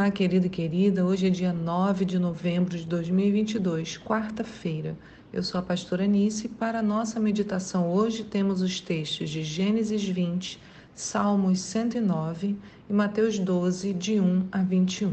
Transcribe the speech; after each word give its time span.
Olá, 0.00 0.10
querido 0.10 0.46
e 0.46 0.48
querida. 0.48 1.04
Hoje 1.04 1.26
é 1.26 1.30
dia 1.30 1.52
9 1.52 2.06
de 2.06 2.18
novembro 2.18 2.74
de 2.74 2.86
2022, 2.86 3.98
quarta-feira. 3.98 4.96
Eu 5.30 5.42
sou 5.42 5.60
a 5.60 5.62
pastora 5.62 6.06
Nice 6.06 6.46
e 6.46 6.48
para 6.48 6.78
a 6.78 6.82
nossa 6.82 7.20
meditação 7.20 7.92
hoje 7.92 8.24
temos 8.24 8.62
os 8.62 8.80
textos 8.80 9.28
de 9.28 9.44
Gênesis 9.44 10.02
20, 10.02 10.58
Salmos 10.94 11.60
109 11.60 12.56
e 12.88 12.92
Mateus 12.94 13.38
12, 13.38 13.92
de 13.92 14.18
1 14.18 14.48
a 14.50 14.62
21. 14.62 15.12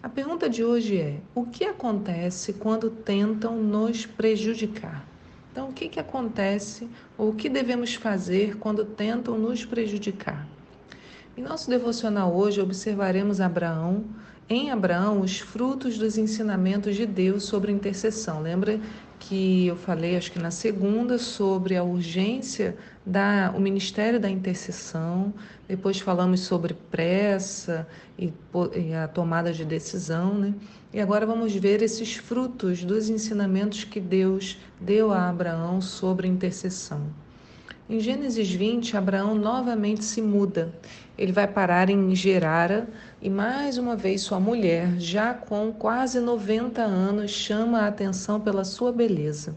A 0.00 0.08
pergunta 0.08 0.48
de 0.48 0.62
hoje 0.62 0.98
é: 0.98 1.18
o 1.34 1.44
que 1.44 1.64
acontece 1.64 2.52
quando 2.52 2.88
tentam 2.88 3.60
nos 3.60 4.06
prejudicar? 4.06 5.04
Então, 5.50 5.70
o 5.70 5.72
que, 5.72 5.88
que 5.88 5.98
acontece 5.98 6.88
ou 7.18 7.30
o 7.30 7.34
que 7.34 7.48
devemos 7.48 7.96
fazer 7.96 8.56
quando 8.58 8.84
tentam 8.84 9.36
nos 9.36 9.64
prejudicar? 9.64 10.46
Em 11.36 11.42
nosso 11.42 11.68
devocional 11.68 12.34
hoje 12.34 12.62
observaremos 12.62 13.42
Abraão, 13.42 14.06
em 14.48 14.70
Abraão, 14.70 15.20
os 15.20 15.38
frutos 15.38 15.98
dos 15.98 16.16
ensinamentos 16.16 16.96
de 16.96 17.04
Deus 17.04 17.44
sobre 17.44 17.70
intercessão. 17.70 18.40
Lembra 18.40 18.80
que 19.18 19.66
eu 19.66 19.76
falei, 19.76 20.16
acho 20.16 20.32
que 20.32 20.38
na 20.38 20.50
segunda, 20.50 21.18
sobre 21.18 21.76
a 21.76 21.84
urgência 21.84 22.74
da 23.04 23.52
o 23.54 23.60
ministério 23.60 24.18
da 24.18 24.30
intercessão. 24.30 25.34
Depois 25.68 26.00
falamos 26.00 26.40
sobre 26.40 26.72
pressa 26.72 27.86
e, 28.18 28.32
e 28.74 28.94
a 28.94 29.06
tomada 29.06 29.52
de 29.52 29.64
decisão, 29.64 30.32
né? 30.32 30.54
E 30.90 30.98
agora 30.98 31.26
vamos 31.26 31.54
ver 31.54 31.82
esses 31.82 32.16
frutos 32.16 32.82
dos 32.82 33.10
ensinamentos 33.10 33.84
que 33.84 34.00
Deus 34.00 34.56
deu 34.80 35.12
a 35.12 35.28
Abraão 35.28 35.82
sobre 35.82 36.28
intercessão. 36.28 37.25
Em 37.88 38.00
Gênesis 38.00 38.50
20, 38.50 38.96
Abraão 38.96 39.36
novamente 39.36 40.04
se 40.04 40.20
muda. 40.20 40.74
Ele 41.16 41.30
vai 41.30 41.46
parar 41.46 41.88
em 41.88 42.12
Gerara 42.16 42.88
e 43.22 43.30
mais 43.30 43.78
uma 43.78 43.94
vez 43.94 44.22
sua 44.22 44.40
mulher, 44.40 44.98
já 44.98 45.32
com 45.32 45.72
quase 45.72 46.18
90 46.18 46.82
anos, 46.82 47.30
chama 47.30 47.82
a 47.82 47.86
atenção 47.86 48.40
pela 48.40 48.64
sua 48.64 48.90
beleza. 48.90 49.54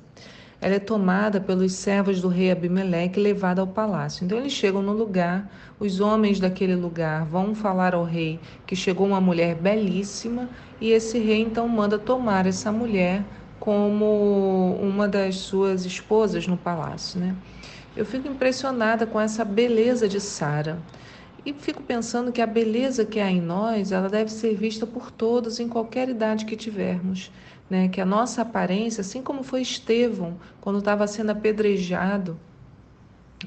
Ela 0.62 0.76
é 0.76 0.80
tomada 0.80 1.42
pelos 1.42 1.74
servos 1.74 2.22
do 2.22 2.28
rei 2.28 2.52
Abimeleque 2.52 3.20
e 3.20 3.24
levada 3.24 3.62
ao 3.62 3.68
palácio. 3.68 4.24
Então 4.24 4.38
eles 4.38 4.54
chegam 4.54 4.84
no 4.84 4.94
lugar, 4.94 5.50
os 5.80 6.00
homens 6.00 6.40
daquele 6.40 6.76
lugar 6.76 7.26
vão 7.26 7.56
falar 7.56 7.96
ao 7.96 8.04
rei 8.04 8.40
que 8.68 8.76
chegou 8.76 9.08
uma 9.08 9.20
mulher 9.20 9.56
belíssima 9.56 10.48
e 10.80 10.92
esse 10.92 11.18
rei 11.18 11.42
então 11.42 11.68
manda 11.68 11.98
tomar 11.98 12.46
essa 12.46 12.72
mulher 12.72 13.26
como 13.60 14.78
uma 14.80 15.08
das 15.08 15.38
suas 15.38 15.84
esposas 15.84 16.46
no 16.46 16.58
palácio, 16.58 17.20
né? 17.20 17.36
Eu 17.96 18.06
fico 18.06 18.28
impressionada 18.28 19.06
com 19.06 19.20
essa 19.20 19.44
beleza 19.44 20.08
de 20.08 20.20
Sara. 20.20 20.82
E 21.46 21.54
fico 21.54 21.82
pensando 21.82 22.32
que 22.32 22.42
a 22.42 22.48
beleza 22.48 23.06
que 23.06 23.20
há 23.20 23.30
em 23.32 23.42
nós, 23.42 23.92
ela 23.92 24.10
deve 24.10 24.32
ser 24.32 24.56
vista 24.56 24.86
por 24.86 25.10
todos 25.10 25.60
em 25.60 25.70
qualquer 25.70 26.10
idade 26.10 26.46
que 26.46 26.56
tivermos, 26.56 27.32
né? 27.70 27.88
Que 27.88 28.02
a 28.02 28.06
nossa 28.06 28.42
aparência, 28.42 29.02
assim 29.02 29.22
como 29.22 29.42
foi 29.44 29.62
Estevão 29.62 30.38
quando 30.60 30.80
estava 30.80 31.08
sendo 31.08 31.32
apedrejado, 31.32 32.38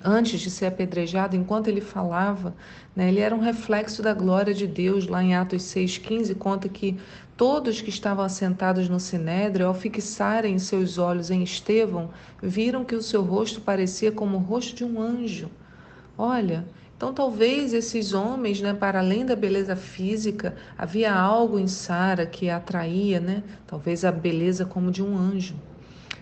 antes 0.03 0.41
de 0.41 0.51
ser 0.51 0.67
apedrejado, 0.67 1.37
enquanto 1.37 1.69
ele 1.69 1.81
falava, 1.81 2.55
né, 2.97 3.09
ele 3.09 3.21
era 3.21 3.34
um 3.34 3.41
reflexo 3.41 4.03
da 4.03 4.15
glória 4.15 4.55
de 4.55 4.67
Deus. 4.67 5.06
Lá 5.06 5.23
em 5.23 5.34
Atos 5.34 5.62
6,15 5.65 6.34
conta 6.37 6.69
que 6.69 6.99
todos 7.43 7.81
que 7.81 7.91
estavam 7.91 8.25
assentados 8.25 8.89
no 8.89 9.01
sinédrio, 9.01 9.67
ao 9.67 9.75
fixarem 9.75 10.61
seus 10.61 10.97
olhos 10.97 11.29
em 11.29 11.43
Estevão, 11.43 12.11
viram 12.41 12.84
que 12.84 12.95
o 12.95 13.03
seu 13.03 13.21
rosto 13.21 13.61
parecia 13.61 14.12
como 14.12 14.37
o 14.37 14.41
rosto 14.41 14.77
de 14.77 14.84
um 14.84 15.03
anjo. 15.03 15.50
Olha, 16.16 16.65
então 16.97 17.12
talvez 17.12 17.75
esses 17.75 18.15
homens, 18.15 18.61
né, 18.61 18.72
para 18.72 19.00
além 19.00 19.27
da 19.27 19.34
beleza 19.34 19.75
física, 19.75 20.55
havia 20.78 21.12
algo 21.12 21.59
em 21.59 21.66
Sara 21.66 22.27
que 22.27 22.49
atraía, 22.49 23.19
né, 23.19 23.43
talvez 23.66 24.05
a 24.05 24.12
beleza 24.12 24.65
como 24.65 24.93
de 24.93 25.03
um 25.03 25.19
anjo. 25.19 25.56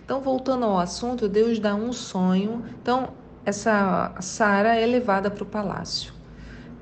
Então, 0.02 0.22
voltando 0.22 0.64
ao 0.64 0.78
assunto, 0.78 1.28
Deus 1.28 1.58
dá 1.58 1.74
um 1.74 1.92
sonho. 1.92 2.64
Então, 2.80 3.10
essa 3.44 4.14
Sara 4.20 4.74
é 4.74 4.86
levada 4.86 5.30
para 5.30 5.44
o 5.44 5.46
palácio. 5.46 6.14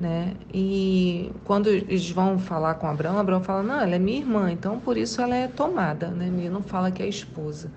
Né? 0.01 0.35
E 0.55 1.33
quando 1.45 1.69
eles 1.69 2.09
vão 2.11 2.39
falar 2.39 2.75
com 2.75 2.87
Abraão, 2.87 3.19
Abraão 3.19 3.43
fala: 3.43 3.63
Não, 3.63 3.81
ela 3.81 3.97
é 3.97 3.99
minha 3.99 4.19
irmã, 4.19 4.51
então 4.51 4.79
por 4.79 4.97
isso 4.97 5.21
ela 5.21 5.35
é 5.35 5.49
tomada. 5.49 6.09
Né? 6.09 6.29
Ele 6.29 6.49
não 6.49 6.63
fala 6.63 6.91
que 6.91 7.03
é 7.03 7.09
esposa. 7.09 7.71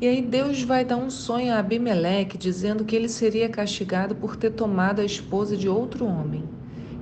E 0.00 0.08
aí 0.08 0.20
Deus 0.20 0.62
vai 0.62 0.84
dar 0.84 0.96
um 0.96 1.10
sonho 1.10 1.52
a 1.52 1.58
Abimeleque, 1.58 2.36
dizendo 2.36 2.84
que 2.84 2.96
ele 2.96 3.08
seria 3.08 3.48
castigado 3.48 4.16
por 4.16 4.36
ter 4.36 4.50
tomado 4.50 5.00
a 5.00 5.04
esposa 5.04 5.56
de 5.56 5.68
outro 5.68 6.06
homem. 6.06 6.48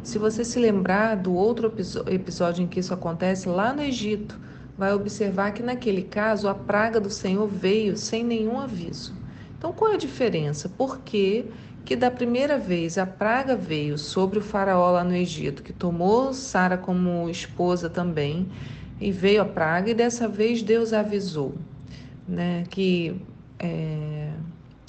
Se 0.03 0.19
você 0.19 0.45
se 0.45 0.59
lembrar 0.59 1.17
do 1.17 1.33
outro 1.33 1.73
episódio 2.07 2.63
em 2.63 2.67
que 2.67 2.81
isso 2.81 2.93
acontece, 2.93 3.49
lá 3.49 3.73
no 3.73 3.83
Egito, 3.83 4.39
vai 4.77 4.93
observar 4.93 5.53
que 5.53 5.63
naquele 5.63 6.03
caso 6.03 6.49
a 6.49 6.55
praga 6.55 6.99
do 6.99 7.11
Senhor 7.11 7.47
veio 7.47 7.97
sem 7.97 8.25
nenhum 8.25 8.59
aviso. 8.59 9.20
Então, 9.61 9.75
qual 9.75 9.93
é 9.93 9.95
a 9.97 9.99
diferença? 9.99 10.71
Por 10.71 11.01
que, 11.01 11.45
que 11.85 11.95
da 11.95 12.11
primeira 12.11 12.57
vez 12.57 12.97
a 12.97 13.05
praga 13.05 13.55
veio 13.55 13.99
sobre 13.99 14.39
o 14.39 14.43
faraó 14.43 14.91
lá 14.91 15.05
no 15.05 15.15
Egito, 15.15 15.63
que 15.63 15.71
tomou 15.71 16.33
Sara 16.33 16.79
como 16.79 17.29
esposa 17.29 17.91
também, 17.91 18.49
e 18.99 19.13
veio 19.13 19.43
a 19.43 19.45
praga, 19.45 19.91
e 19.91 19.95
dessa 19.95 20.27
vez 20.27 20.63
Deus 20.63 20.95
avisou 20.95 21.55
né, 22.27 22.65
que 22.71 23.21
é, 23.59 24.31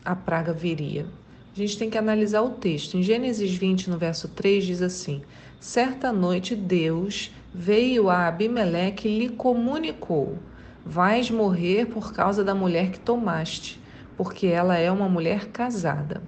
a 0.05 0.15
praga 0.15 0.53
viria. 0.53 1.05
A 1.53 1.59
gente 1.59 1.77
tem 1.77 1.89
que 1.89 1.97
analisar 1.97 2.41
o 2.41 2.51
texto. 2.51 2.95
Em 2.95 3.03
Gênesis 3.03 3.53
20, 3.53 3.89
no 3.89 3.97
verso 3.97 4.29
3, 4.29 4.63
diz 4.63 4.81
assim: 4.81 5.21
Certa 5.59 6.13
noite 6.13 6.55
Deus 6.55 7.29
veio 7.53 8.09
a 8.09 8.25
Abimeleque 8.25 9.09
e 9.09 9.19
lhe 9.19 9.29
comunicou: 9.31 10.37
Vais 10.85 11.29
morrer 11.29 11.87
por 11.87 12.13
causa 12.13 12.41
da 12.41 12.55
mulher 12.55 12.89
que 12.89 12.99
tomaste 13.01 13.80
porque 14.21 14.45
ela 14.45 14.77
é 14.77 14.91
uma 14.91 15.09
mulher 15.09 15.47
casada. 15.47 16.21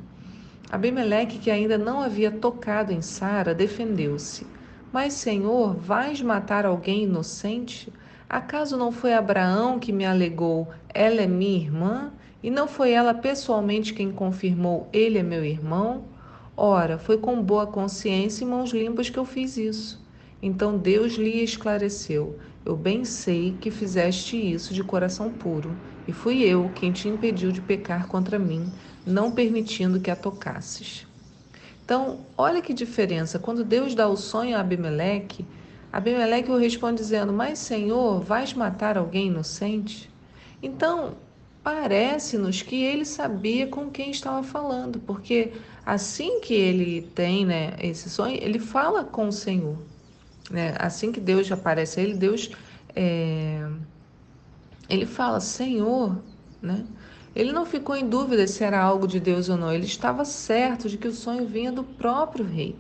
Abimeleque, 0.71 1.37
que 1.37 1.51
ainda 1.51 1.77
não 1.77 2.01
havia 2.01 2.31
tocado 2.31 2.91
em 2.91 3.03
Sara, 3.03 3.53
defendeu-se. 3.53 4.47
Mas, 4.91 5.13
Senhor, 5.13 5.75
vais 5.75 6.19
matar 6.19 6.65
alguém 6.65 7.03
inocente? 7.03 7.93
Acaso 8.27 8.75
não 8.77 8.91
foi 8.91 9.13
Abraão 9.13 9.77
que 9.77 9.91
me 9.91 10.07
alegou, 10.07 10.69
ela 10.91 11.21
é 11.21 11.27
minha 11.27 11.55
irmã? 11.55 12.11
E 12.41 12.49
não 12.49 12.67
foi 12.67 12.93
ela 12.93 13.13
pessoalmente 13.13 13.93
quem 13.93 14.11
confirmou, 14.11 14.89
ele 14.91 15.19
é 15.19 15.23
meu 15.23 15.45
irmão? 15.45 16.05
Ora, 16.57 16.97
foi 16.97 17.19
com 17.19 17.39
boa 17.43 17.67
consciência 17.67 18.43
e 18.43 18.47
mãos 18.47 18.71
limpas 18.71 19.07
que 19.07 19.19
eu 19.19 19.25
fiz 19.25 19.55
isso. 19.55 20.02
Então 20.45 20.77
Deus 20.77 21.13
lhe 21.13 21.41
esclareceu: 21.41 22.37
Eu 22.65 22.75
bem 22.75 23.05
sei 23.05 23.57
que 23.57 23.71
fizeste 23.71 24.35
isso 24.35 24.73
de 24.73 24.83
coração 24.83 25.31
puro 25.31 25.79
e 26.05 26.11
fui 26.11 26.43
eu 26.43 26.69
quem 26.69 26.91
te 26.91 27.07
impediu 27.07 27.49
de 27.49 27.61
pecar 27.61 28.07
contra 28.07 28.37
mim, 28.37 28.69
não 29.05 29.31
permitindo 29.31 30.01
que 30.01 30.11
a 30.11 30.17
tocasses. 30.17 31.07
Então, 31.85 32.25
olha 32.37 32.61
que 32.61 32.73
diferença. 32.73 33.39
Quando 33.39 33.63
Deus 33.63 33.95
dá 33.95 34.05
o 34.09 34.17
sonho 34.17 34.57
a 34.57 34.59
Abimeleque, 34.59 35.47
Abimeleque 35.89 36.51
o 36.51 36.57
responde 36.57 36.97
dizendo: 36.97 37.31
Mas, 37.31 37.59
Senhor, 37.59 38.19
vais 38.21 38.53
matar 38.53 38.97
alguém 38.97 39.27
inocente? 39.27 40.09
Então, 40.61 41.19
parece-nos 41.63 42.61
que 42.61 42.83
ele 42.83 43.05
sabia 43.05 43.67
com 43.67 43.89
quem 43.89 44.11
estava 44.11 44.43
falando, 44.43 44.99
porque 44.99 45.53
assim 45.85 46.41
que 46.41 46.53
ele 46.53 47.01
tem 47.15 47.45
né, 47.45 47.75
esse 47.79 48.09
sonho, 48.09 48.37
ele 48.41 48.59
fala 48.59 49.05
com 49.05 49.29
o 49.29 49.31
Senhor. 49.31 49.92
Né? 50.49 50.75
Assim 50.77 51.11
que 51.11 51.19
Deus 51.19 51.51
aparece 51.51 51.99
a 51.99 52.03
ele, 52.03 52.13
Deus 52.13 52.51
é, 52.95 53.67
ele 54.89 55.05
fala 55.05 55.39
Senhor, 55.39 56.21
né? 56.61 56.85
Ele 57.35 57.51
não 57.51 57.65
ficou 57.65 57.95
em 57.95 58.07
dúvida 58.07 58.45
se 58.45 58.63
era 58.63 58.79
algo 58.79 59.07
de 59.07 59.19
Deus 59.19 59.49
ou 59.49 59.57
não. 59.57 59.73
Ele 59.73 59.85
estava 59.85 60.23
certo 60.23 60.87
de 60.87 60.97
que 60.97 61.07
o 61.07 61.13
sonho 61.13 61.47
vinha 61.47 61.71
do 61.71 61.83
próprio 61.83 62.45
rei, 62.45 62.75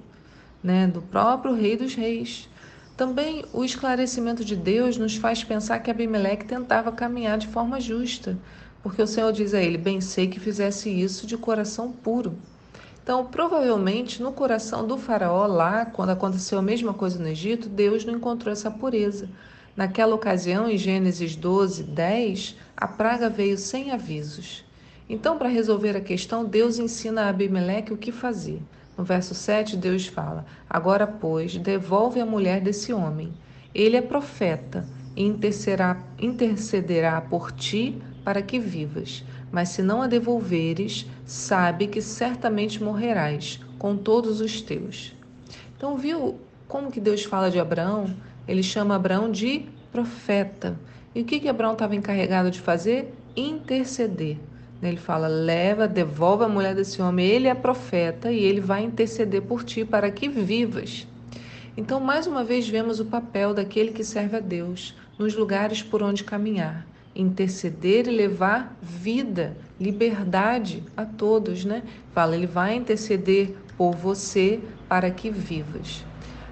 né? 0.63 0.85
Do 0.85 1.01
próprio 1.01 1.55
rei 1.55 1.75
dos 1.75 1.95
reis. 1.95 2.47
Também 2.95 3.43
o 3.51 3.63
esclarecimento 3.63 4.45
de 4.45 4.55
Deus 4.55 4.97
nos 4.97 5.15
faz 5.15 5.43
pensar 5.43 5.79
que 5.79 5.89
Abimeleque 5.89 6.45
tentava 6.45 6.91
caminhar 6.91 7.39
de 7.39 7.47
forma 7.47 7.81
justa, 7.81 8.37
porque 8.83 9.01
o 9.01 9.07
Senhor 9.07 9.33
diz 9.33 9.55
a 9.55 9.61
ele: 9.61 9.77
Bem 9.79 9.99
sei 9.99 10.27
que 10.27 10.39
fizesse 10.39 10.89
isso 10.89 11.25
de 11.25 11.35
coração 11.35 11.91
puro. 11.91 12.37
Então, 13.03 13.25
provavelmente, 13.25 14.23
no 14.23 14.31
coração 14.31 14.87
do 14.87 14.97
faraó, 14.97 15.45
lá, 15.45 15.85
quando 15.85 16.11
aconteceu 16.11 16.57
a 16.57 16.61
mesma 16.61 16.93
coisa 16.93 17.19
no 17.19 17.27
Egito, 17.27 17.67
Deus 17.67 18.05
não 18.05 18.15
encontrou 18.15 18.49
essa 18.49 18.71
pureza. 18.71 19.27
Naquela 19.75 20.15
ocasião, 20.15 20.69
em 20.69 20.77
Gênesis 20.77 21.35
12, 21.35 21.83
10, 21.83 22.55
a 22.77 22.87
praga 22.87 23.29
veio 23.29 23.57
sem 23.57 23.91
avisos. 23.91 24.63
Então, 25.09 25.37
para 25.37 25.49
resolver 25.49 25.97
a 25.97 26.01
questão, 26.01 26.45
Deus 26.45 26.79
ensina 26.79 27.23
a 27.23 27.29
Abimeleque 27.29 27.91
o 27.91 27.97
que 27.97 28.09
fazer. 28.09 28.61
No 28.97 29.03
verso 29.03 29.35
7, 29.35 29.75
Deus 29.75 30.07
fala: 30.07 30.45
Agora, 30.69 31.05
pois, 31.05 31.57
devolve 31.57 32.21
a 32.21 32.25
mulher 32.25 32.61
desse 32.61 32.93
homem. 32.93 33.33
Ele 33.75 33.97
é 33.97 34.01
profeta 34.01 34.87
e 35.13 35.25
intercederá 35.25 37.19
por 37.19 37.51
ti 37.51 38.01
para 38.23 38.41
que 38.41 38.57
vivas. 38.59 39.25
Mas 39.53 39.69
se 39.69 39.83
não 39.83 40.01
a 40.01 40.07
devolveres, 40.07 41.05
sabe 41.27 41.85
que 41.85 42.01
certamente 42.01 42.81
morrerás 42.81 43.59
com 43.77 43.95
todos 43.95 44.41
os 44.41 44.59
teus. 44.59 45.15
Então, 45.77 45.95
viu 45.95 46.39
como 46.67 46.91
que 46.91 46.99
Deus 46.99 47.23
fala 47.23 47.51
de 47.51 47.59
Abraão? 47.59 48.15
Ele 48.47 48.63
chama 48.63 48.95
Abraão 48.95 49.31
de 49.31 49.67
profeta. 49.91 50.75
E 51.13 51.21
o 51.21 51.23
que, 51.23 51.39
que 51.39 51.47
Abraão 51.47 51.73
estava 51.73 51.95
encarregado 51.95 52.49
de 52.49 52.59
fazer? 52.59 53.13
Interceder. 53.35 54.39
Ele 54.81 54.97
fala: 54.97 55.27
leva, 55.27 55.87
devolve 55.87 56.45
a 56.45 56.49
mulher 56.49 56.73
desse 56.73 56.99
homem. 56.99 57.27
Ele 57.27 57.47
é 57.47 57.53
profeta 57.53 58.31
e 58.31 58.43
ele 58.43 58.59
vai 58.59 58.83
interceder 58.83 59.43
por 59.43 59.63
ti 59.63 59.85
para 59.85 60.09
que 60.09 60.27
vivas. 60.27 61.07
Então, 61.77 61.99
mais 61.99 62.25
uma 62.25 62.43
vez, 62.43 62.67
vemos 62.67 62.99
o 62.99 63.05
papel 63.05 63.53
daquele 63.53 63.91
que 63.91 64.03
serve 64.03 64.37
a 64.37 64.39
Deus 64.39 64.95
nos 65.19 65.35
lugares 65.35 65.83
por 65.83 66.01
onde 66.01 66.23
caminhar. 66.23 66.87
Interceder 67.15 68.07
e 68.07 68.11
levar 68.11 68.75
vida, 68.81 69.55
liberdade 69.79 70.83
a 70.95 71.05
todos, 71.05 71.63
né? 71.63 71.83
Fala, 72.13 72.35
ele 72.35 72.47
vai 72.47 72.75
interceder 72.75 73.55
por 73.77 73.95
você 73.95 74.59
para 74.87 75.09
que 75.11 75.29
vivas. 75.29 76.03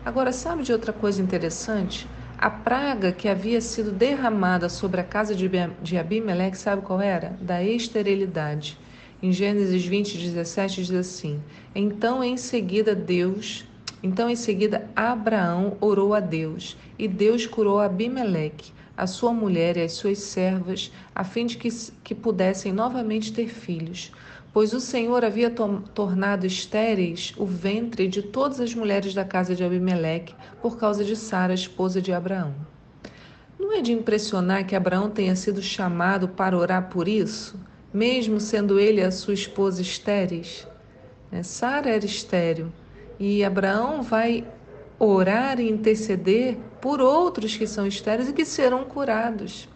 Agora, 0.03 0.31
sabe 0.31 0.63
de 0.63 0.71
outra 0.71 0.91
coisa 0.91 1.21
interessante? 1.21 2.07
A 2.37 2.49
praga 2.49 3.11
que 3.11 3.27
havia 3.27 3.61
sido 3.61 3.91
derramada 3.91 4.67
sobre 4.67 4.99
a 4.99 5.03
casa 5.03 5.35
de 5.35 5.97
Abimeleque, 5.97 6.57
sabe 6.57 6.81
qual 6.81 6.99
era? 6.99 7.37
Da 7.39 7.63
esterilidade. 7.63 8.79
Em 9.21 9.31
Gênesis 9.31 9.85
20, 9.85 10.17
17 10.17 10.83
diz 10.83 10.95
assim: 10.95 11.39
Então 11.75 12.23
em 12.23 12.37
seguida 12.37 12.95
Deus, 12.95 13.63
então 14.01 14.27
em 14.27 14.35
seguida 14.35 14.89
Abraão 14.95 15.77
orou 15.79 16.15
a 16.15 16.19
Deus, 16.19 16.75
e 16.97 17.07
Deus 17.07 17.45
curou 17.45 17.79
Abimeleque, 17.79 18.73
a 18.95 19.07
sua 19.07 19.33
mulher 19.33 19.77
e 19.77 19.81
as 19.81 19.93
suas 19.93 20.19
servas, 20.19 20.91
a 21.13 21.23
fim 21.23 21.45
de 21.45 21.57
que, 21.57 21.69
que 22.03 22.13
pudessem 22.15 22.71
novamente 22.71 23.33
ter 23.33 23.47
filhos 23.47 24.11
pois 24.53 24.73
o 24.73 24.79
Senhor 24.79 25.23
havia 25.23 25.49
tornado 25.49 26.45
estéreis 26.45 27.33
o 27.37 27.45
ventre 27.45 28.07
de 28.07 28.21
todas 28.21 28.59
as 28.59 28.75
mulheres 28.75 29.13
da 29.13 29.23
casa 29.23 29.55
de 29.55 29.63
Abimeleque 29.63 30.35
por 30.61 30.77
causa 30.77 31.03
de 31.05 31.15
Sara, 31.15 31.53
esposa 31.53 32.01
de 32.01 32.11
Abraão. 32.11 32.53
Não 33.57 33.71
é 33.73 33.81
de 33.81 33.93
impressionar 33.93 34.65
que 34.65 34.75
Abraão 34.75 35.09
tenha 35.09 35.35
sido 35.35 35.61
chamado 35.61 36.27
para 36.27 36.57
orar 36.57 36.89
por 36.89 37.07
isso, 37.07 37.59
mesmo 37.93 38.39
sendo 38.39 38.79
ele 38.79 39.01
a 39.01 39.11
sua 39.11 39.33
esposa 39.33 39.81
estéreis? 39.81 40.67
Né, 41.31 41.43
Sara 41.43 41.89
era 41.89 42.05
estéril 42.05 42.71
e 43.19 43.43
Abraão 43.43 44.01
vai 44.01 44.45
orar 44.99 45.59
e 45.59 45.69
interceder 45.69 46.57
por 46.81 46.99
outros 46.99 47.55
que 47.55 47.67
são 47.67 47.85
estéreis 47.85 48.29
e 48.29 48.33
que 48.33 48.43
serão 48.43 48.83
curados. 48.83 49.69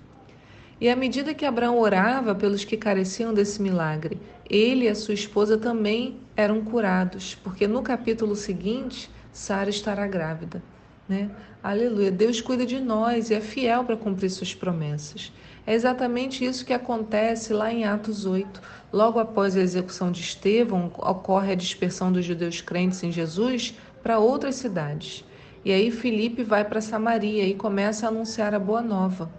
E 0.81 0.89
à 0.89 0.95
medida 0.95 1.33
que 1.33 1.45
Abraão 1.45 1.79
orava 1.79 2.35
pelos 2.35 2.65
que 2.65 2.75
careciam 2.75 3.33
desse 3.33 3.61
milagre, 3.61 4.19
ele 4.49 4.85
e 4.85 4.89
a 4.89 4.95
sua 4.95 5.13
esposa 5.13 5.57
também 5.57 6.19
eram 6.35 6.61
curados, 6.63 7.35
porque 7.35 7.67
no 7.67 7.81
capítulo 7.81 8.35
seguinte, 8.35 9.09
Sara 9.31 9.69
estará 9.69 10.05
grávida. 10.05 10.61
Né? 11.07 11.29
Aleluia. 11.63 12.11
Deus 12.11 12.41
cuida 12.41 12.65
de 12.65 12.79
nós 12.79 13.29
e 13.29 13.35
é 13.35 13.41
fiel 13.41 13.83
para 13.83 13.95
cumprir 13.95 14.29
suas 14.29 14.53
promessas. 14.53 15.31
É 15.65 15.73
exatamente 15.73 16.45
isso 16.45 16.65
que 16.65 16.73
acontece 16.73 17.53
lá 17.53 17.71
em 17.71 17.85
Atos 17.85 18.25
8. 18.25 18.61
Logo 18.93 19.19
após 19.19 19.55
a 19.55 19.61
execução 19.61 20.11
de 20.11 20.21
Estevão, 20.21 20.91
ocorre 20.97 21.53
a 21.53 21.55
dispersão 21.55 22.11
dos 22.11 22.25
judeus 22.25 22.61
crentes 22.61 23.01
em 23.03 23.11
Jesus 23.11 23.73
para 24.03 24.19
outras 24.19 24.55
cidades. 24.55 25.23
E 25.65 25.73
aí 25.73 25.89
Filipe 25.89 26.43
vai 26.43 26.63
para 26.63 26.79
Samaria 26.79 27.43
e 27.43 27.55
começa 27.55 28.05
a 28.05 28.09
anunciar 28.09 28.53
a 28.53 28.59
boa 28.59 28.83
nova. 28.83 29.31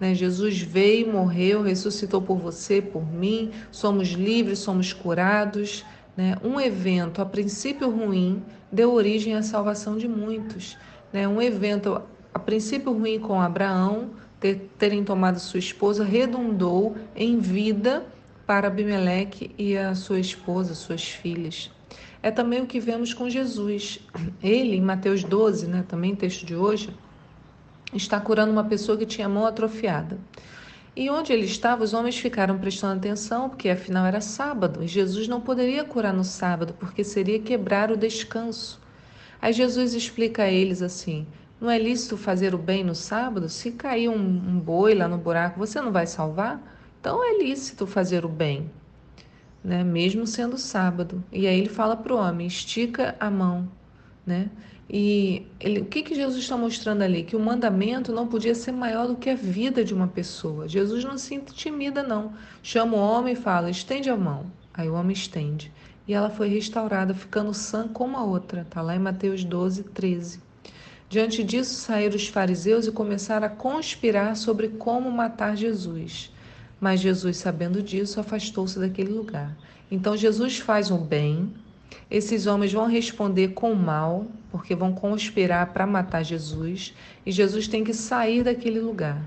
Né? 0.00 0.12
Jesus 0.12 0.60
veio, 0.60 1.12
morreu, 1.12 1.62
ressuscitou 1.62 2.20
por 2.20 2.38
você, 2.38 2.82
por 2.82 3.06
mim, 3.06 3.52
somos 3.70 4.08
livres, 4.08 4.58
somos 4.58 4.92
curados. 4.92 5.84
Né? 6.16 6.36
Um 6.42 6.60
evento, 6.60 7.22
a 7.22 7.26
princípio 7.26 7.88
ruim, 7.88 8.42
deu 8.72 8.92
origem 8.92 9.36
à 9.36 9.42
salvação 9.42 9.96
de 9.96 10.08
muitos. 10.08 10.76
Né? 11.12 11.28
Um 11.28 11.40
evento, 11.40 12.02
a 12.34 12.38
princípio 12.40 12.92
ruim 12.92 13.20
com 13.20 13.40
Abraão, 13.40 14.10
ter, 14.40 14.68
terem 14.76 15.04
tomado 15.04 15.38
sua 15.38 15.60
esposa, 15.60 16.02
redundou 16.02 16.96
em 17.14 17.38
vida 17.38 18.04
para 18.44 18.66
Abimeleque 18.66 19.54
e 19.56 19.78
a 19.78 19.94
sua 19.94 20.18
esposa, 20.18 20.74
suas 20.74 21.08
filhas. 21.08 21.70
É 22.22 22.30
também 22.30 22.62
o 22.62 22.66
que 22.66 22.80
vemos 22.80 23.12
com 23.12 23.28
Jesus. 23.28 24.00
Ele, 24.42 24.76
em 24.76 24.80
Mateus 24.80 25.22
12, 25.22 25.66
né, 25.66 25.84
também 25.86 26.14
texto 26.14 26.46
de 26.46 26.56
hoje, 26.56 26.94
está 27.92 28.20
curando 28.20 28.52
uma 28.52 28.64
pessoa 28.64 28.96
que 28.96 29.06
tinha 29.06 29.26
a 29.26 29.30
mão 29.30 29.46
atrofiada. 29.46 30.18
E 30.96 31.10
onde 31.10 31.32
ele 31.32 31.44
estava, 31.44 31.82
os 31.82 31.92
homens 31.92 32.16
ficaram 32.16 32.56
prestando 32.56 32.98
atenção, 32.98 33.48
porque 33.48 33.68
afinal 33.68 34.06
era 34.06 34.20
sábado, 34.20 34.82
e 34.82 34.86
Jesus 34.86 35.26
não 35.26 35.40
poderia 35.40 35.84
curar 35.84 36.12
no 36.14 36.22
sábado, 36.22 36.74
porque 36.78 37.02
seria 37.02 37.40
quebrar 37.40 37.90
o 37.90 37.96
descanso. 37.96 38.80
Aí 39.42 39.52
Jesus 39.52 39.92
explica 39.92 40.44
a 40.44 40.50
eles 40.50 40.82
assim: 40.82 41.26
não 41.60 41.70
é 41.70 41.78
lícito 41.78 42.16
fazer 42.16 42.54
o 42.54 42.58
bem 42.58 42.84
no 42.84 42.94
sábado? 42.94 43.48
Se 43.48 43.72
cair 43.72 44.08
um, 44.08 44.14
um 44.14 44.60
boi 44.60 44.94
lá 44.94 45.08
no 45.08 45.18
buraco, 45.18 45.58
você 45.58 45.80
não 45.80 45.90
vai 45.90 46.06
salvar? 46.06 46.62
Então 47.00 47.22
é 47.24 47.42
lícito 47.42 47.86
fazer 47.86 48.24
o 48.24 48.28
bem, 48.28 48.70
né? 49.64 49.82
mesmo 49.82 50.26
sendo 50.26 50.58
sábado. 50.58 51.24
E 51.32 51.46
aí 51.46 51.58
ele 51.58 51.70
fala 51.70 51.96
para 51.96 52.14
o 52.14 52.18
homem: 52.18 52.46
estica 52.46 53.16
a 53.18 53.30
mão. 53.30 53.66
Né? 54.26 54.50
E 54.88 55.46
ele, 55.58 55.80
o 55.80 55.86
que, 55.86 56.02
que 56.02 56.14
Jesus 56.14 56.42
está 56.42 56.56
mostrando 56.56 57.02
ali? 57.02 57.24
Que 57.24 57.34
o 57.34 57.40
mandamento 57.40 58.12
não 58.12 58.28
podia 58.28 58.54
ser 58.54 58.72
maior 58.72 59.06
do 59.06 59.16
que 59.16 59.30
a 59.30 59.34
vida 59.34 59.82
de 59.82 59.94
uma 59.94 60.06
pessoa. 60.06 60.68
Jesus 60.68 61.02
não 61.04 61.16
se 61.16 61.34
intimida, 61.34 62.02
não. 62.02 62.34
Chama 62.62 62.96
o 62.96 63.00
homem 63.00 63.32
e 63.32 63.36
fala: 63.36 63.70
estende 63.70 64.10
a 64.10 64.16
mão. 64.16 64.46
Aí 64.74 64.88
o 64.88 64.94
homem 64.94 65.14
estende. 65.14 65.72
E 66.06 66.12
ela 66.12 66.28
foi 66.28 66.48
restaurada, 66.48 67.14
ficando 67.14 67.54
sã 67.54 67.88
como 67.88 68.18
a 68.18 68.22
outra. 68.22 68.60
Está 68.60 68.82
lá 68.82 68.94
em 68.94 68.98
Mateus 68.98 69.42
12, 69.42 69.84
13. 69.84 70.42
Diante 71.08 71.42
disso, 71.42 71.74
saíram 71.74 72.16
os 72.16 72.28
fariseus 72.28 72.86
e 72.86 72.92
começaram 72.92 73.46
a 73.46 73.50
conspirar 73.50 74.36
sobre 74.36 74.68
como 74.68 75.10
matar 75.10 75.56
Jesus. 75.56 76.33
Mas 76.80 77.00
Jesus, 77.00 77.36
sabendo 77.36 77.82
disso, 77.82 78.20
afastou-se 78.20 78.78
daquele 78.78 79.12
lugar. 79.12 79.56
Então 79.90 80.16
Jesus 80.16 80.58
faz 80.58 80.90
o 80.90 80.98
bem, 80.98 81.52
esses 82.10 82.46
homens 82.46 82.72
vão 82.72 82.86
responder 82.86 83.48
com 83.48 83.74
mal, 83.74 84.26
porque 84.50 84.74
vão 84.74 84.92
conspirar 84.92 85.72
para 85.72 85.86
matar 85.86 86.22
Jesus, 86.22 86.94
e 87.24 87.32
Jesus 87.32 87.68
tem 87.68 87.84
que 87.84 87.94
sair 87.94 88.42
daquele 88.42 88.80
lugar. 88.80 89.22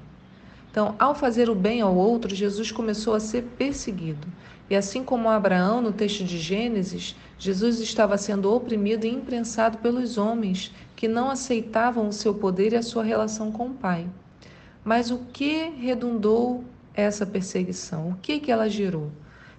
Então, 0.69 0.95
ao 0.99 1.15
fazer 1.15 1.49
o 1.49 1.55
bem 1.55 1.81
ao 1.81 1.95
outro, 1.95 2.35
Jesus 2.35 2.71
começou 2.71 3.15
a 3.15 3.19
ser 3.19 3.43
perseguido. 3.57 4.27
E 4.69 4.75
assim 4.75 5.03
como 5.03 5.29
Abraão, 5.29 5.81
no 5.81 5.91
texto 5.91 6.23
de 6.23 6.37
Gênesis, 6.37 7.15
Jesus 7.39 7.79
estava 7.79 8.17
sendo 8.17 8.53
oprimido 8.53 9.05
e 9.05 9.09
imprensado 9.09 9.77
pelos 9.77 10.17
homens 10.17 10.73
que 10.95 11.07
não 11.07 11.31
aceitavam 11.31 12.07
o 12.07 12.13
seu 12.13 12.33
poder 12.33 12.73
e 12.73 12.75
a 12.75 12.83
sua 12.83 13.03
relação 13.03 13.51
com 13.51 13.67
o 13.67 13.73
Pai. 13.73 14.05
Mas 14.83 15.09
o 15.09 15.19
que 15.33 15.69
redundou 15.79 16.63
essa 17.01 17.25
perseguição? 17.25 18.09
O 18.09 18.15
que, 18.15 18.39
que 18.39 18.51
ela 18.51 18.69
gerou? 18.69 19.11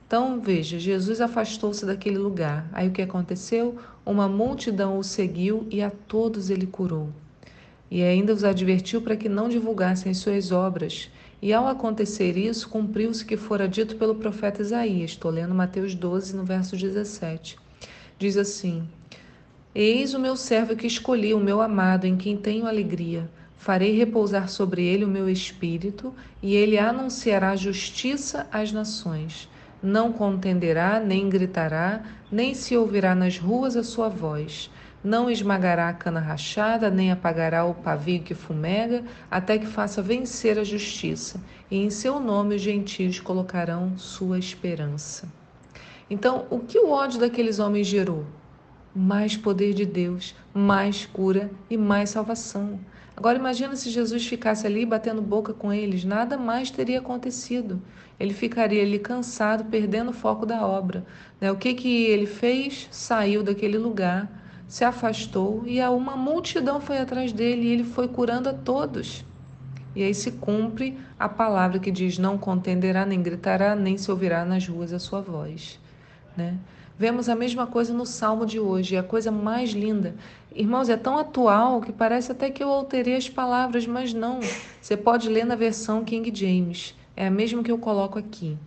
Então, 0.07 0.41
veja, 0.41 0.79
Jesus 0.79 1.21
afastou-se 1.21 1.85
daquele 1.85 2.17
lugar. 2.17 2.69
Aí 2.73 2.89
o 2.89 2.93
que 2.93 3.03
aconteceu? 3.03 3.77
Uma 4.07 4.27
multidão 4.27 4.99
o 4.99 5.05
seguiu 5.05 5.67
e 5.71 5.83
a 5.83 5.91
todos 5.91 6.49
ele 6.49 6.67
curou. 6.67 7.11
E 7.91 8.03
ainda 8.03 8.33
os 8.33 8.43
advertiu 8.43 9.03
para 9.03 9.17
que 9.17 9.29
não 9.29 9.49
divulgassem 9.49 10.11
as 10.11 10.19
suas 10.19 10.51
obras. 10.51 11.11
E 11.41 11.53
ao 11.53 11.69
acontecer 11.69 12.37
isso, 12.37 12.69
cumpriu-se 12.69 13.25
que 13.25 13.37
fora 13.37 13.69
dito 13.69 13.97
pelo 13.97 14.15
profeta 14.15 14.63
Isaías. 14.63 15.11
Estou 15.11 15.31
lendo 15.31 15.55
Mateus 15.55 15.95
12, 15.95 16.35
no 16.35 16.45
verso 16.45 16.77
17. 16.77 17.59
Diz 18.19 18.37
assim: 18.37 18.89
Eis 19.75 20.15
o 20.15 20.19
meu 20.19 20.37
servo 20.37 20.75
que 20.75 20.87
escolhi, 20.87 21.33
o 21.35 21.39
meu 21.39 21.61
amado, 21.61 22.07
em 22.07 22.17
quem 22.17 22.37
tenho 22.37 22.67
alegria. 22.67 23.31
Farei 23.59 23.95
repousar 23.97 24.49
sobre 24.49 24.83
ele 24.83 25.05
o 25.05 25.09
meu 25.09 25.29
espírito, 25.29 26.15
e 26.43 26.55
ele 26.55 26.79
anunciará 26.79 27.55
justiça 27.55 28.47
às 28.51 28.73
nações 28.73 29.49
não 29.83 30.13
contenderá, 30.13 30.99
nem 30.99 31.29
gritará, 31.29 32.03
nem 32.31 32.53
se 32.53 32.77
ouvirá 32.77 33.15
nas 33.15 33.39
ruas 33.39 33.77
a 33.77 33.85
sua 33.85 34.09
voz. 34.09 34.71
Não 35.05 35.31
esmagará 35.31 35.89
a 35.89 35.93
cana 35.93 36.19
rachada, 36.19 36.91
nem 36.91 37.13
apagará 37.13 37.65
o 37.65 37.75
pavio 37.75 38.21
que 38.21 38.35
fumega, 38.35 39.05
até 39.31 39.57
que 39.57 39.67
faça 39.67 40.03
vencer 40.03 40.59
a 40.59 40.65
justiça, 40.65 41.41
e 41.71 41.77
em 41.77 41.89
seu 41.91 42.19
nome 42.19 42.57
os 42.57 42.63
gentios 42.63 43.21
colocarão 43.21 43.97
sua 43.97 44.39
esperança. 44.39 45.29
Então, 46.11 46.47
o 46.51 46.59
que 46.59 46.79
o 46.79 46.91
ódio 46.91 47.21
daqueles 47.21 47.61
homens 47.61 47.87
gerou? 47.87 48.25
Mais 48.95 49.37
poder 49.37 49.75
de 49.75 49.87
Deus, 49.87 50.35
mais 50.53 51.07
cura 51.07 51.51
e 51.71 51.77
mais 51.77 52.11
salvação. 52.11 52.81
Agora 53.19 53.37
imagina 53.37 53.75
se 53.75 53.91
Jesus 53.91 54.25
ficasse 54.25 54.65
ali 54.65 54.87
batendo 54.87 55.21
boca 55.21 55.53
com 55.53 55.73
eles, 55.73 56.05
nada 56.05 56.39
mais 56.39 56.71
teria 56.71 57.01
acontecido. 57.01 57.83
Ele 58.17 58.33
ficaria 58.33 58.81
ali 58.81 58.97
cansado, 58.97 59.65
perdendo 59.65 60.11
o 60.11 60.15
foco 60.15 60.47
da 60.47 60.65
obra. 60.65 61.05
Né? 61.41 61.51
O 61.51 61.57
que, 61.57 61.75
que 61.75 62.05
ele 62.05 62.27
fez? 62.27 62.87
Saiu 62.93 63.43
daquele 63.43 63.77
lugar, 63.77 64.31
se 64.69 64.85
afastou 64.85 65.65
e 65.67 65.83
uma 65.83 66.17
multidão 66.17 66.81
foi 66.81 66.99
atrás 66.99 67.33
dele 67.33 67.63
e 67.63 67.73
ele 67.73 67.83
foi 67.83 68.07
curando 68.07 68.51
a 68.51 68.55
todos. 68.55 69.25
E 69.97 70.05
aí 70.05 70.15
se 70.15 70.31
cumpre 70.31 70.97
a 71.19 71.29
palavra 71.29 71.81
que 71.81 71.91
diz: 71.91 72.19
Não 72.19 72.39
contenderá, 72.39 73.05
nem 73.05 73.21
gritará, 73.21 73.75
nem 73.75 73.99
se 73.99 74.09
ouvirá 74.13 74.45
nas 74.45 74.69
ruas 74.69 74.93
a 74.93 75.01
sua 75.01 75.21
voz. 75.21 75.81
Né? 76.37 76.57
Vemos 76.99 77.29
a 77.29 77.37
mesma 77.37 77.65
coisa 77.65 77.95
no 77.95 78.05
salmo 78.05 78.45
de 78.45 78.59
hoje, 78.59 78.97
a 78.97 79.05
coisa 79.05 79.31
mais 79.31 79.71
linda. 79.71 80.17
Irmãos, 80.59 80.89
é 80.89 80.97
tão 80.97 81.17
atual 81.17 81.81
que 81.81 81.93
parece 81.93 82.33
até 82.33 82.51
que 82.51 82.61
eu 82.61 82.69
alterei 82.69 83.15
as 83.15 83.31
palavras, 83.31 83.87
mas 83.87 84.13
não. 84.13 84.41
Você 84.81 84.97
pode 84.97 85.29
ler 85.29 85.47
na 85.47 85.55
versão 85.55 86.05
King 86.05 86.33
James. 86.35 86.97
É 87.15 87.29
a 87.29 87.31
mesma 87.31 87.63
que 87.63 87.71
eu 87.71 87.79
coloco 87.79 88.19
aqui. 88.19 88.59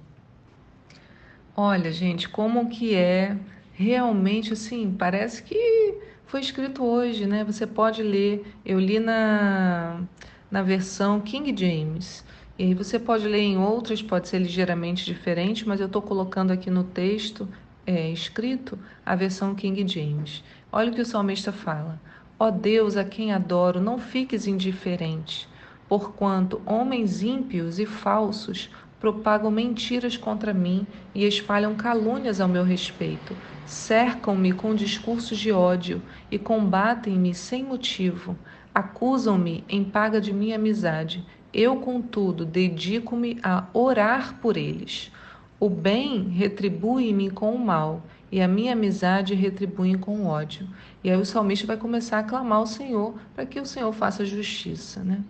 Olha, 1.53 1.91
gente, 1.91 2.29
como 2.29 2.69
que 2.69 2.95
é 2.95 3.35
realmente 3.73 4.53
assim, 4.53 4.95
parece 4.97 5.43
que 5.43 5.97
foi 6.27 6.39
escrito 6.39 6.81
hoje, 6.81 7.25
né? 7.25 7.43
Você 7.43 7.67
pode 7.67 8.01
ler. 8.01 8.55
Eu 8.65 8.79
li 8.79 8.97
na, 8.97 10.01
na 10.49 10.61
versão 10.61 11.19
King 11.19 11.53
James. 11.53 12.23
E 12.57 12.73
você 12.73 12.97
pode 12.97 13.27
ler 13.27 13.41
em 13.41 13.57
outras, 13.57 14.01
pode 14.01 14.29
ser 14.29 14.39
ligeiramente 14.39 15.03
diferente, 15.03 15.67
mas 15.67 15.81
eu 15.81 15.87
estou 15.87 16.01
colocando 16.01 16.51
aqui 16.51 16.69
no 16.69 16.85
texto 16.85 17.49
é, 17.85 18.09
escrito 18.09 18.77
a 19.05 19.13
versão 19.13 19.55
King 19.55 19.85
James. 19.85 20.43
Olha 20.73 20.89
o 20.89 20.95
que 20.95 21.01
o 21.01 21.05
salmista 21.05 21.51
fala: 21.51 21.99
Ó 22.39 22.47
oh 22.47 22.51
Deus, 22.51 22.95
a 22.95 23.03
quem 23.03 23.33
adoro, 23.33 23.81
não 23.81 23.97
fiques 23.97 24.47
indiferente, 24.47 25.49
porquanto 25.87 26.61
homens 26.65 27.21
ímpios 27.21 27.77
e 27.77 27.85
falsos 27.85 28.69
propagam 28.97 29.51
mentiras 29.51 30.15
contra 30.15 30.53
mim 30.53 30.87
e 31.13 31.25
espalham 31.25 31.75
calúnias 31.75 32.39
ao 32.39 32.47
meu 32.47 32.63
respeito. 32.63 33.35
Cercam-me 33.65 34.53
com 34.53 34.73
discursos 34.73 35.37
de 35.37 35.51
ódio 35.51 36.01
e 36.29 36.39
combatem-me 36.39 37.33
sem 37.33 37.63
motivo. 37.63 38.37
Acusam-me 38.73 39.65
em 39.67 39.83
paga 39.83 40.21
de 40.21 40.31
minha 40.31 40.55
amizade. 40.55 41.25
Eu, 41.53 41.77
contudo, 41.77 42.45
dedico-me 42.45 43.39
a 43.43 43.65
orar 43.73 44.39
por 44.39 44.55
eles. 44.55 45.11
O 45.59 45.69
bem 45.69 46.29
retribui-me 46.29 47.29
com 47.29 47.53
o 47.53 47.59
mal, 47.59 48.03
e 48.31 48.41
a 48.41 48.47
minha 48.47 48.73
amizade 48.73 49.35
retribui 49.35 49.97
com 49.97 50.25
ódio. 50.25 50.67
E 51.03 51.09
aí 51.11 51.17
o 51.17 51.25
salmista 51.25 51.67
vai 51.67 51.75
começar 51.75 52.19
a 52.19 52.23
clamar 52.23 52.59
ao 52.59 52.65
Senhor 52.65 53.15
para 53.35 53.45
que 53.45 53.59
o 53.59 53.65
Senhor 53.65 53.91
faça 53.91 54.25
justiça, 54.25 55.03
né? 55.03 55.21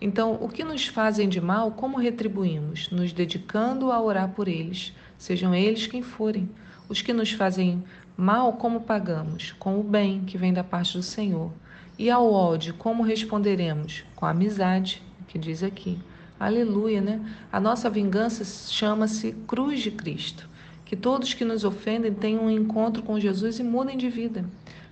Então, 0.00 0.38
o 0.40 0.48
que 0.48 0.62
nos 0.62 0.86
fazem 0.86 1.28
de 1.28 1.40
mal, 1.40 1.70
como 1.70 1.96
retribuímos? 1.96 2.90
Nos 2.90 3.12
dedicando 3.12 3.90
a 3.90 4.02
orar 4.02 4.28
por 4.30 4.46
eles, 4.46 4.92
sejam 5.16 5.54
eles 5.54 5.86
quem 5.86 6.02
forem. 6.02 6.50
Os 6.88 7.00
que 7.00 7.12
nos 7.12 7.32
fazem 7.32 7.82
mal, 8.16 8.52
como 8.54 8.82
pagamos? 8.82 9.52
Com 9.52 9.80
o 9.80 9.82
bem 9.82 10.24
que 10.24 10.36
vem 10.36 10.52
da 10.52 10.62
parte 10.62 10.98
do 10.98 11.02
Senhor. 11.02 11.50
E 11.98 12.10
ao 12.10 12.30
ódio, 12.30 12.74
como 12.74 13.02
responderemos? 13.02 14.04
Com 14.14 14.26
a 14.26 14.30
amizade, 14.30 15.02
que 15.28 15.38
diz 15.38 15.62
aqui. 15.62 15.98
Aleluia, 16.38 17.00
né? 17.00 17.20
A 17.52 17.60
nossa 17.60 17.88
vingança 17.88 18.44
chama-se 18.44 19.32
Cruz 19.46 19.80
de 19.80 19.90
Cristo. 19.90 20.49
Que 20.90 20.96
todos 20.96 21.34
que 21.34 21.44
nos 21.44 21.62
ofendem 21.62 22.12
tenham 22.12 22.46
um 22.46 22.50
encontro 22.50 23.00
com 23.00 23.20
Jesus 23.20 23.60
e 23.60 23.62
mudem 23.62 23.96
de 23.96 24.10
vida. 24.10 24.44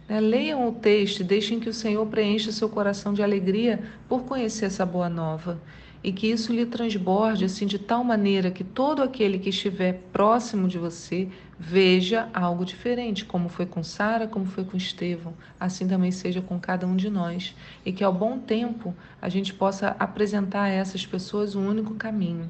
Né? 0.09 0.21
Leiam 0.21 0.69
o 0.69 0.73
texto 0.73 1.19
e 1.19 1.25
deixem 1.25 1.59
que 1.59 1.69
o 1.69 1.75
Senhor 1.75 2.07
preencha 2.07 2.53
seu 2.53 2.69
coração 2.69 3.13
de 3.13 3.21
alegria 3.21 3.83
por 4.09 4.23
conhecer 4.23 4.67
essa 4.67 4.87
boa 4.87 5.09
nova 5.09 5.61
e 6.03 6.13
que 6.13 6.29
isso 6.29 6.53
lhe 6.53 6.65
transborde 6.65 7.45
assim 7.45 7.67
de 7.67 7.81
tal 7.81 8.05
maneira 8.05 8.49
que 8.53 8.63
todo 8.63 9.03
aquele 9.03 9.41
que 9.41 9.49
estiver 9.49 10.01
próximo 10.13 10.69
de 10.69 10.79
você 10.79 11.29
veja 11.59 12.29
algo 12.33 12.65
diferente, 12.65 13.25
como 13.25 13.49
foi 13.49 13.67
com 13.67 13.83
Sara, 13.83 14.29
como 14.29 14.47
foi 14.47 14.65
com 14.65 14.77
Estevão, 14.77 15.35
assim 15.59 15.89
também 15.89 16.13
seja 16.13 16.41
com 16.41 16.61
cada 16.61 16.87
um 16.87 16.95
de 16.95 17.11
nós, 17.11 17.57
e 17.85 17.93
que 17.93 18.05
ao 18.05 18.13
bom 18.13 18.39
tempo 18.39 18.95
a 19.21 19.29
gente 19.29 19.53
possa 19.53 19.97
apresentar 19.99 20.63
a 20.63 20.69
essas 20.69 21.05
pessoas 21.05 21.57
um 21.57 21.69
único 21.69 21.95
caminho. 21.95 22.49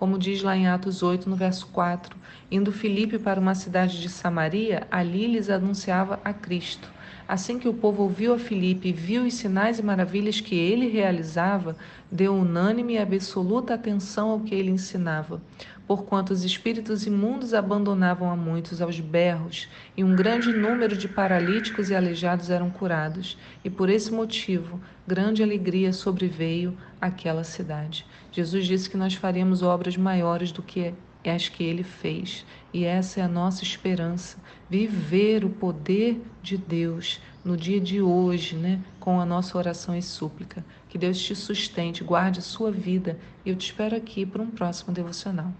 Como 0.00 0.18
diz 0.18 0.40
lá 0.40 0.56
em 0.56 0.66
Atos 0.66 1.02
8, 1.02 1.28
no 1.28 1.36
verso 1.36 1.66
4, 1.66 2.18
indo 2.50 2.72
Filipe 2.72 3.18
para 3.18 3.38
uma 3.38 3.54
cidade 3.54 4.00
de 4.00 4.08
Samaria, 4.08 4.88
ali 4.90 5.26
lhes 5.26 5.50
anunciava 5.50 6.18
a 6.24 6.32
Cristo. 6.32 6.90
Assim 7.30 7.60
que 7.60 7.68
o 7.68 7.72
povo 7.72 8.02
ouviu 8.02 8.34
a 8.34 8.38
Filipe 8.40 8.88
e 8.88 8.92
viu 8.92 9.22
os 9.22 9.34
sinais 9.34 9.78
e 9.78 9.84
maravilhas 9.84 10.40
que 10.40 10.56
ele 10.56 10.88
realizava, 10.88 11.76
deu 12.10 12.34
unânime 12.34 12.94
e 12.94 12.98
absoluta 12.98 13.72
atenção 13.72 14.30
ao 14.30 14.40
que 14.40 14.52
ele 14.52 14.68
ensinava. 14.68 15.40
Porquanto 15.86 16.32
os 16.32 16.42
espíritos 16.42 17.06
imundos 17.06 17.54
abandonavam 17.54 18.28
a 18.28 18.34
muitos 18.34 18.82
aos 18.82 18.98
berros, 18.98 19.68
e 19.96 20.02
um 20.02 20.16
grande 20.16 20.52
número 20.52 20.96
de 20.96 21.06
paralíticos 21.06 21.88
e 21.88 21.94
aleijados 21.94 22.50
eram 22.50 22.68
curados, 22.68 23.38
e 23.64 23.70
por 23.70 23.88
esse 23.88 24.12
motivo 24.12 24.80
grande 25.06 25.40
alegria 25.40 25.92
sobreveio 25.92 26.76
àquela 27.00 27.44
cidade. 27.44 28.04
Jesus 28.32 28.66
disse 28.66 28.90
que 28.90 28.96
nós 28.96 29.14
faríamos 29.14 29.62
obras 29.62 29.96
maiores 29.96 30.50
do 30.50 30.64
que 30.64 30.92
as 31.28 31.48
que 31.48 31.64
ele 31.64 31.82
fez. 31.82 32.46
E 32.72 32.84
essa 32.84 33.20
é 33.20 33.22
a 33.22 33.28
nossa 33.28 33.64
esperança, 33.64 34.38
viver 34.68 35.44
o 35.44 35.50
poder 35.50 36.20
de 36.42 36.56
Deus 36.56 37.20
no 37.44 37.56
dia 37.56 37.80
de 37.80 38.00
hoje, 38.00 38.56
né, 38.56 38.80
com 38.98 39.20
a 39.20 39.26
nossa 39.26 39.58
oração 39.58 39.96
e 39.96 40.02
súplica. 40.02 40.64
Que 40.88 40.96
Deus 40.96 41.20
te 41.20 41.34
sustente, 41.34 42.04
guarde 42.04 42.38
a 42.38 42.42
sua 42.42 42.70
vida. 42.70 43.18
E 43.44 43.50
eu 43.50 43.56
te 43.56 43.66
espero 43.66 43.96
aqui 43.96 44.24
para 44.24 44.42
um 44.42 44.50
próximo 44.50 44.92
devocional. 44.92 45.52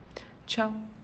Tchau. 0.46 0.99